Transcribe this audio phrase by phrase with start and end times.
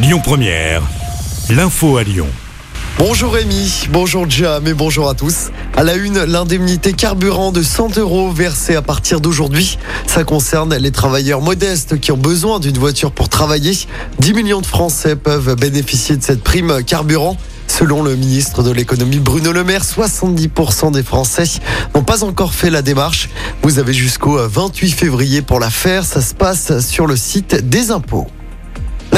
[0.00, 0.82] Lyon Première,
[1.50, 2.28] l'info à Lyon.
[2.98, 5.50] Bonjour Rémi, bonjour Jam et bonjour à tous.
[5.76, 9.76] À la une, l'indemnité carburant de 100 euros versée à partir d'aujourd'hui.
[10.06, 13.76] Ça concerne les travailleurs modestes qui ont besoin d'une voiture pour travailler.
[14.20, 17.36] 10 millions de Français peuvent bénéficier de cette prime carburant.
[17.66, 21.60] Selon le ministre de l'économie Bruno Le Maire, 70% des Français
[21.96, 23.30] n'ont pas encore fait la démarche.
[23.62, 26.04] Vous avez jusqu'au 28 février pour la faire.
[26.04, 28.28] Ça se passe sur le site des impôts.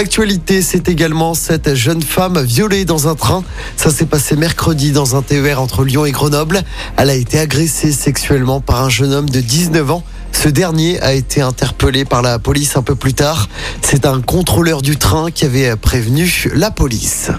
[0.00, 3.44] L'actualité, c'est également cette jeune femme violée dans un train.
[3.76, 6.62] Ça s'est passé mercredi dans un TER entre Lyon et Grenoble.
[6.96, 10.02] Elle a été agressée sexuellement par un jeune homme de 19 ans.
[10.32, 13.50] Ce dernier a été interpellé par la police un peu plus tard.
[13.82, 17.30] C'est un contrôleur du train qui avait prévenu la police.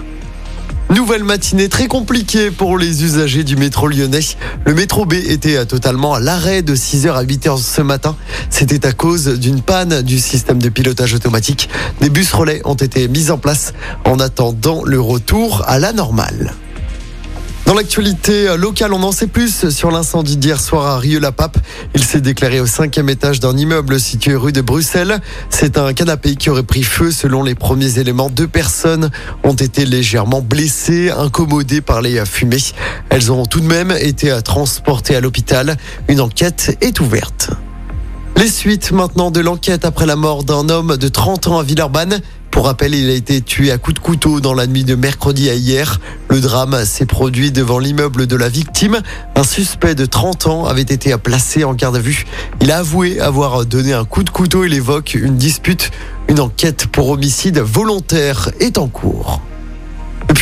[1.02, 4.20] Nouvelle matinée très compliquée pour les usagers du métro lyonnais.
[4.64, 8.14] Le métro B était totalement à l'arrêt de 6h à 8h ce matin.
[8.50, 11.68] C'était à cause d'une panne du système de pilotage automatique.
[12.00, 13.72] Des bus relais ont été mis en place
[14.04, 16.54] en attendant le retour à la normale.
[17.72, 21.56] Dans l'actualité locale, on en sait plus sur l'incendie d'hier soir à Rieux-la-Pape.
[21.94, 25.22] Il s'est déclaré au cinquième étage d'un immeuble situé rue de Bruxelles.
[25.48, 28.28] C'est un canapé qui aurait pris feu selon les premiers éléments.
[28.28, 29.10] Deux personnes
[29.42, 32.58] ont été légèrement blessées, incommodées par les fumées.
[33.08, 35.78] Elles ont tout de même été transportées à l'hôpital.
[36.08, 37.52] Une enquête est ouverte.
[38.36, 42.20] Les suites maintenant de l'enquête après la mort d'un homme de 30 ans à Villeurbanne.
[42.62, 45.50] Pour rappel, il a été tué à coups de couteau dans la nuit de mercredi
[45.50, 45.98] à hier.
[46.30, 49.02] Le drame s'est produit devant l'immeuble de la victime.
[49.34, 52.24] Un suspect de 30 ans avait été placé en garde à vue.
[52.60, 54.62] Il a avoué avoir donné un coup de couteau.
[54.62, 55.90] Il évoque une dispute.
[56.28, 59.42] Une enquête pour homicide volontaire est en cours.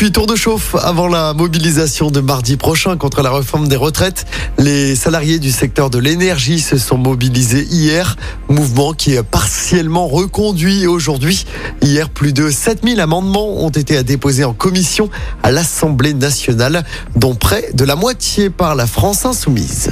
[0.00, 4.24] Puis tour de chauffe avant la mobilisation de mardi prochain contre la réforme des retraites.
[4.56, 8.16] Les salariés du secteur de l'énergie se sont mobilisés hier,
[8.48, 11.44] mouvement qui est partiellement reconduit aujourd'hui.
[11.82, 15.10] Hier, plus de 7000 amendements ont été déposés en commission
[15.42, 16.82] à l'Assemblée nationale,
[17.14, 19.90] dont près de la moitié par la France insoumise.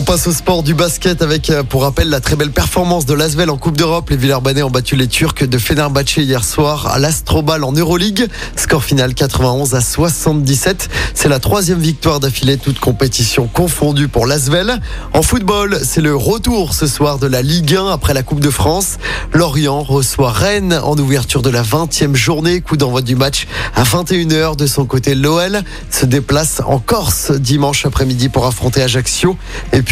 [0.00, 3.12] On passe au sport du basket avec, euh, pour rappel, la très belle performance de
[3.12, 4.08] l'Asvel en Coupe d'Europe.
[4.08, 8.26] Les Villeurbanais ont battu les Turcs de Fenerbahçe hier soir à l'Astrobal en Euroleague.
[8.56, 10.88] Score final 91 à 77.
[11.12, 14.80] C'est la troisième victoire d'affilée, toute compétition confondue pour l'Asvel.
[15.12, 18.48] En football, c'est le retour ce soir de la Ligue 1 après la Coupe de
[18.48, 18.96] France.
[19.34, 22.62] Lorient reçoit Rennes en ouverture de la 20e journée.
[22.62, 23.46] Coup d'envoi du match
[23.76, 24.56] à 21h.
[24.56, 29.36] De son côté, l'OL se déplace en Corse dimanche après-midi pour affronter Ajaccio.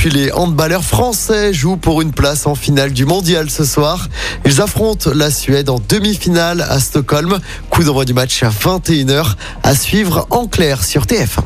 [0.04, 4.08] Les handballeurs français jouent pour une place en finale du mondial ce soir.
[4.44, 7.38] Ils affrontent la Suède en demi-finale à Stockholm.
[7.70, 11.42] Coup d'envoi du match à 21h à suivre en clair sur TF1.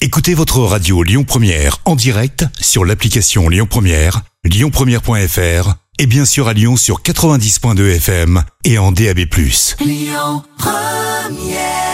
[0.00, 6.48] Écoutez votre radio Lyon Première en direct sur l'application Lyon Première, lyonpremière.fr et bien sûr
[6.48, 9.20] à Lyon sur 90.2 FM et en DAB+.
[9.80, 11.93] Lyon Première